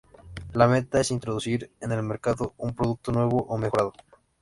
La 0.53 0.67
meta 0.67 0.99
es 0.99 1.11
introducir 1.11 1.69
en 1.79 1.91
el 1.91 2.01
mercado 2.01 2.55
un 2.57 2.73
producto 2.73 3.11
nuevo 3.11 3.43
o 3.45 3.55
mejorado. 3.59 3.93